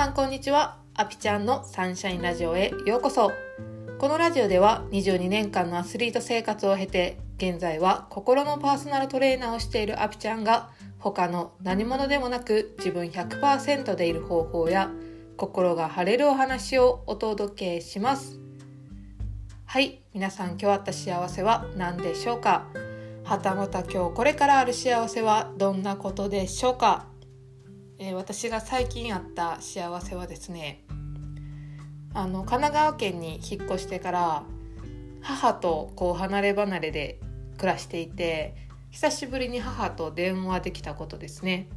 [0.00, 0.78] さんこんにちは。
[0.94, 3.32] アピちゃんのサンシャインラジオへようこそ。
[3.98, 10.70] このラジオでは22年間のアスリート生活を経て、現在は心のパーソナルトレーナーをしているアピちゃんが、
[11.00, 14.90] 他の何者でもなく自分100%でいる方法や、
[15.36, 18.40] 心が晴れるお話をお届けします。
[19.66, 22.64] はい、皆さん今日あった幸せは何でしょうか？
[23.22, 27.04] はたまた今日これからある幸せはどんなことでしょうか？
[28.02, 30.82] えー、私が最近あった幸せはですね
[32.14, 34.42] あの神奈川県に引っ越してから
[35.20, 37.20] 母とこう離れ離れで
[37.58, 38.56] 暮らしていて
[38.90, 41.68] 久しぶりに母と電話できたことですね。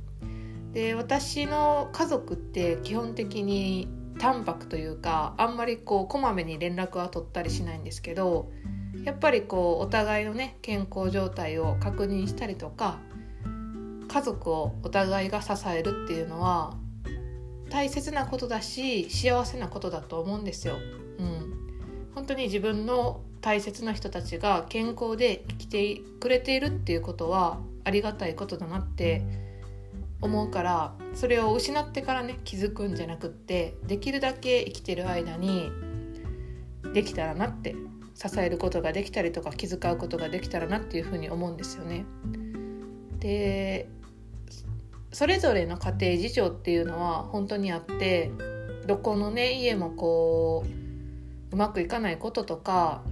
[0.71, 8.49] で私の家族って基本的に淡白というかあんまりこうこまめに連絡は取ったりしないんですけど
[9.03, 12.99] やっぱりこうお互いのね健康状態を確認したりとか
[14.13, 16.75] 家族をお互いが支えるっていうのは
[17.71, 20.75] 大切なことだし幸せなことだと思うんですよ。
[21.17, 29.23] うん、本当に自分の大切な人たちが健康で生きてくれているっていうことはありがたいことだなって
[30.21, 35.71] 思うからそれを失ってからね気づくんじゃなくってできるだけ生きてる間に
[36.93, 37.75] できたらなって
[38.13, 42.05] 支えることができたりとか気遣うことができたらなっていうふうに思うんですよね。
[43.17, 43.89] で
[45.13, 48.31] それぞれの家庭事情っていうのは本当にあって
[48.87, 50.65] どこのね家もこ
[51.51, 53.03] ううまくいかないこととか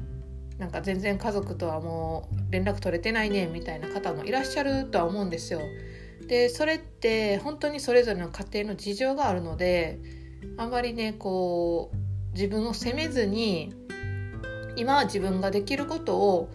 [0.57, 5.61] なんか全然家族とはもう連絡取れてないねみたいな方もいらっしゃるとは思うんですよ。
[6.27, 9.99] でそれって本当にそれぞれの家庭の事情があるので
[10.57, 13.73] あんまりねこう自分を責めずに
[14.75, 16.49] 今は自分ができることを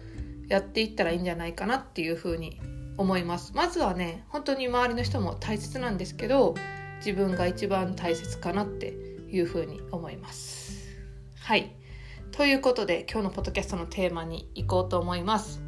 [0.47, 2.59] やっていったらいいんじゃないかなっていうふうに
[2.97, 3.53] 思います。
[3.55, 6.55] まずはね本当に周りの人も大切なんですけど
[6.97, 8.87] 自分が一番大切かなって
[9.29, 10.97] いうふうに思います。
[11.39, 11.75] はい。
[12.31, 15.61] ということで今日のポッドキャストのテーマに行こうと思います。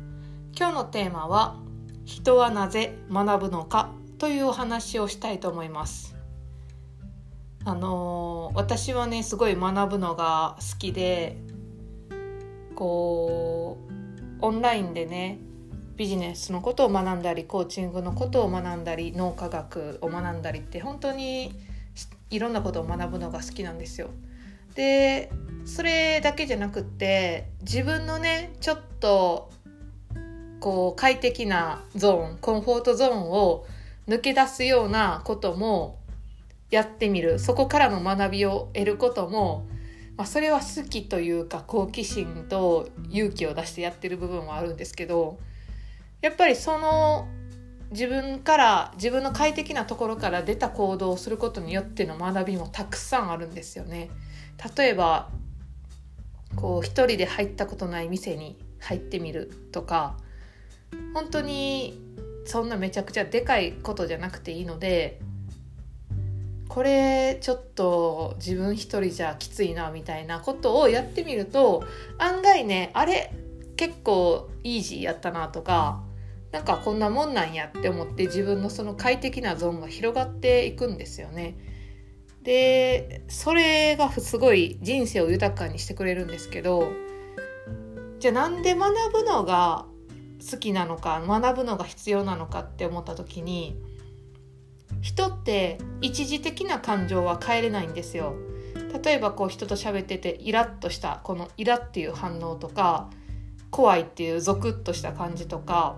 [0.58, 1.58] 今日のテーマは
[2.06, 6.16] 人はなぜ学ぶのかというお話をしたいと思います。
[7.66, 11.38] あのー、私はねすごい学ぶのが好きで
[12.75, 13.94] こう
[14.42, 15.40] オンラインでね
[16.00, 21.52] ビジネスのことを学んだりコーチングのことを学んだり脳科学を学んだりって本当に
[22.30, 24.08] いろんなことを学ぶのが好きなんですよ。
[24.76, 25.30] で
[25.66, 29.52] それだけじゃなくって自分のねちょっと
[30.62, 33.66] こう快適なゾーンコンフォートゾーンを
[34.08, 36.00] 抜け出すようなことも
[36.70, 39.68] やってみるそこからの学びを得ることも、
[40.16, 45.40] まあ、それは好きというか好奇心と勇気を出してやってる部分はあるんですけど
[46.22, 47.28] やっぱりその
[47.91, 54.09] 自分から自分の快適なところから出た行動をすることによっての学びもたくさんあるんですよね。
[54.78, 55.30] 例えば
[56.56, 60.18] こう一人で入ったことない店に入ってみるとか
[61.13, 62.00] 本当に
[62.46, 65.19] そんなめちゃくちゃでかいことじゃなくていいので
[66.68, 71.84] これちょっと自分一人じゃきついなみたいなことをやってみると
[72.18, 73.34] 案外ねあれ
[73.75, 76.03] 結構イージーやったなとか
[76.52, 81.58] なんかこんなもんなんやって思って自分のその快適なゾーンが広がっていくんですよね。
[82.44, 86.92] でそれがすごい人生を豊かにしてくれるんですけど
[88.20, 89.86] じゃあなんで学ぶのが
[90.50, 93.76] 好きなのか学ぶのが必要なのかって思った時に
[95.02, 98.34] 人って一時的な感情は変えれないんですよ。
[99.04, 103.10] 例えばこう人と喋っててイラッとしたこのイラっていう反応とか
[103.70, 105.98] 怖いっていうゾクッとした感じとか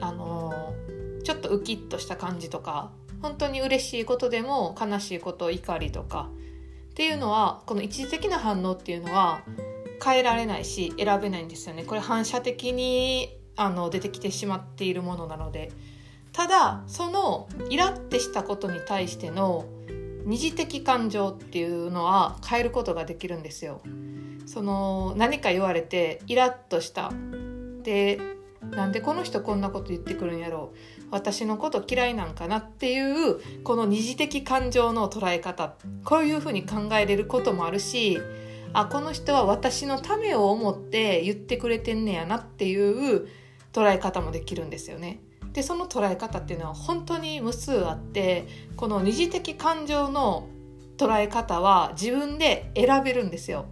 [0.00, 0.74] あの
[1.24, 2.90] ちょっとウキッとした感じとか
[3.22, 6.28] 本当に嬉しいことでも悲しいこと怒りとか
[6.90, 9.42] っていうのはこの一時的な反応っていうのは
[10.02, 11.84] 変えられないし選べないんですよね。
[11.84, 15.70] これ反射的にあの出てきてしまっているものなので。
[16.32, 19.64] ただそのイラッてしたことに対しての
[20.24, 23.80] 二次的感情っていうのは変えることができるんですよ。
[24.46, 27.12] その何か言われてイラッとした。
[27.82, 28.20] で
[28.62, 35.74] なんでこの人こんなこと言ってくるんやろう私のこと嫌いなんかなっていうこの二次的感情の捉え方
[36.04, 38.18] こういうふうに考えれることもあるし
[38.72, 43.28] あこの人は私のためを思って言ってくれてんねやなっていう
[43.72, 45.20] 捉え方もできるんですよね。
[45.52, 48.46] でその捉え方っていうのは本当に無数あって
[48.76, 50.48] この二次的感情の
[50.96, 53.66] 捉え方は自分で選べるんですよ。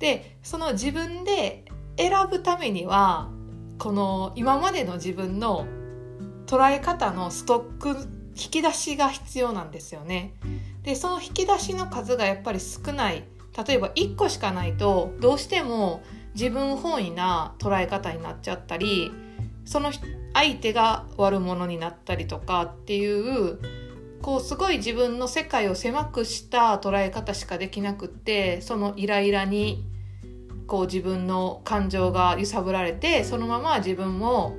[0.00, 1.64] でその自分で
[1.96, 3.30] 選ぶためには
[3.80, 5.66] この今までの自分の
[6.44, 7.88] 捉え方のストック
[8.36, 10.34] 引き出しが必要なんですよね。
[10.82, 13.24] でその引き出しの数がやっぱり少ない
[13.66, 16.02] 例えば1個しかないとどうしても
[16.34, 19.12] 自分本位な捉え方になっちゃったり
[19.64, 19.92] その
[20.34, 23.58] 相手が悪者になったりとかっていう
[24.20, 29.84] こうすごい自分の世界を狭くした捉え方しかできなくってそのイライラに
[30.70, 34.54] こう自分の感情が揺さぶられてそのまま自分も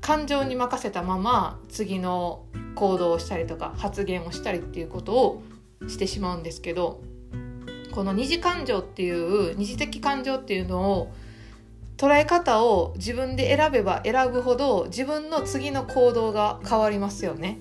[0.00, 5.42] 感情に任せたまま次の行動をしたりとか発言をしたりっていうことを
[5.86, 7.00] してしまうんですけど
[7.92, 11.12] この二次感情っていう二次的感情っていうのを
[11.96, 17.60] 捉え方を自分で選べば選ぶほど自分の次の行動が変わりますよね。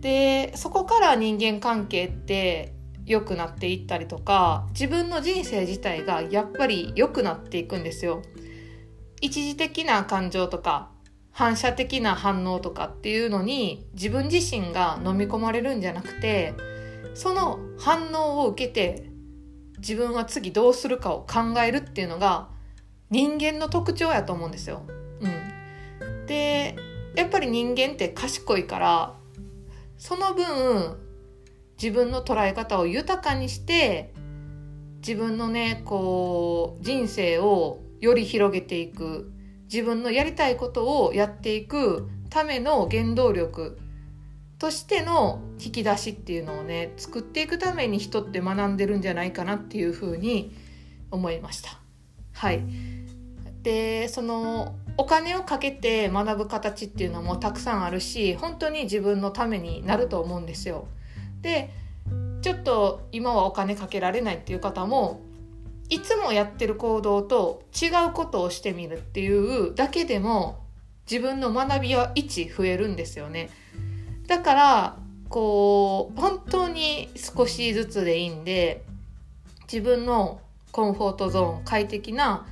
[0.00, 2.75] でそこから人間関係って
[3.06, 8.22] 良くなっていったりとか自分の人生自体がやっぱり良くなっていくんですよ。
[9.20, 10.90] 一時的な感情とか
[11.30, 16.54] 反射的な反応とかっていうのに自分自身が飲み込まれるんじゃなくて
[17.14, 19.10] その反応を受けて
[19.78, 22.48] 自分は次どうするかを考えるっていうのが
[23.10, 24.82] 人間の特徴やと思うんですよ。
[25.20, 26.76] うん、で
[27.14, 29.14] やっぱり人間って賢いから
[29.96, 31.05] その分
[31.80, 34.12] 自分の捉え方を豊かにして
[35.06, 39.30] 自分のねこう人生をより広げていく
[39.72, 43.78] 自分のやりたいことをやっていくための原動力
[44.58, 50.56] としての引き出しっていうのをね作っていくために人って学んでるんじゃないかなっていうふうに
[51.10, 51.78] 思いました。
[52.32, 52.62] はい
[53.62, 60.86] でそのお金をかけて学ぶ形っていうのもたくさんあるし本当に自分のためになると思うんですよ。
[61.46, 61.70] で
[62.42, 65.20] ちょっと今はお金かけられないっていう方も
[65.88, 70.64] いつもやってる行動と違うことをしてみるっていうだけでも
[71.08, 73.50] 自分の学びは1増えるんですよね。
[74.26, 74.96] だから
[75.28, 78.82] こう本当に少しずつでいいんで
[79.72, 80.40] 自分の
[80.72, 82.46] コンフォートゾーン快適な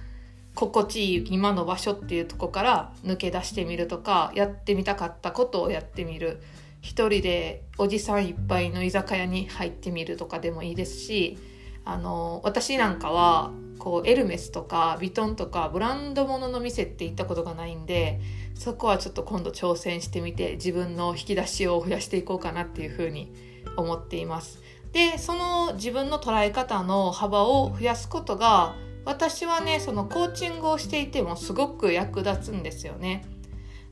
[0.54, 6.40] 心地いい今の場所っていうとこから抜け出してみるとかやってみたかったことをやってみる
[6.84, 11.38] 一人でおじさんいっぱいの居酒屋に入ってみるとかでもいいですし
[11.82, 18.20] あの私なんかはこうエルメスとかヴィトンとかブランド物のの店って行ったことがないんで
[18.54, 23.32] そこはちょっと今度挑戦してみて自分の引き出しを増やしていこうかなっていうふうに
[23.78, 24.62] 思っています。
[24.92, 28.76] でその自分の捉え方の幅を増やすことが
[29.06, 33.24] 私はねそのコーチングをしていてもすごく役立つんですよね。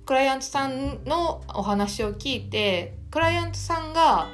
[0.04, 4.28] クライアントさんのお話を聞いてクライアントさんが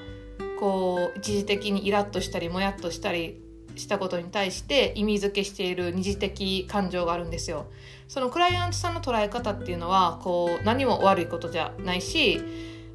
[0.58, 3.42] こう一時的にイラッとしたりもやっとしたり
[3.76, 7.66] したことに対して意味付けしている二次的感情があるんですよ。
[8.08, 12.40] そのクライアントさんの捉え方っていうのはこう何も悪いことじゃないし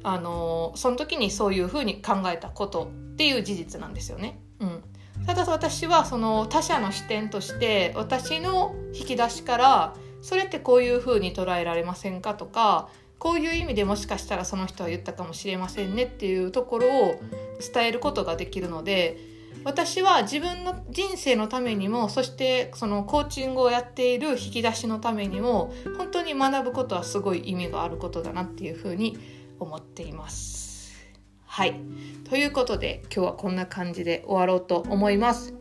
[0.02, 4.38] あのその時にそういうふうに考えたことっていう事実なんですよね。
[4.60, 4.82] うん、
[5.26, 9.94] ただ私はその他者の視点として私の引き出しから
[10.24, 12.88] それってこういうふうに捉えられませんかとか
[13.18, 17.20] こういう意味でもしかしたらその人は言ったかもしれませんねっていうところを
[17.74, 19.18] 伝えることができるので
[19.64, 29.18] 私は自分の人生のためにもそしてそのコーチングをやっている引き出しのためにも本当に学ぶことはすごい意味があることだなっていうふうに
[29.60, 30.94] 思っています。
[31.44, 31.78] はい。
[32.28, 35.54] ということで今日はこんな感じで終わろうと思います。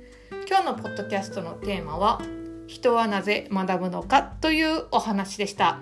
[0.48, 2.22] 今日のポッドキャストのテーマは
[2.74, 5.80] 人はなぜ学ぶのかというお話でした。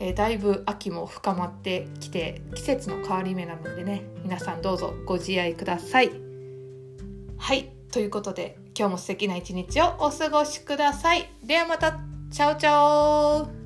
[0.00, 6.10] えー、だいぶ秋も深まってきて季節の変わり目なのでね皆さんどうぞご自愛ください。
[7.38, 11.30] はいということで今日も素敵な一日をお過ごしください。
[11.44, 12.00] ではまた
[12.30, 13.59] チャオチャオ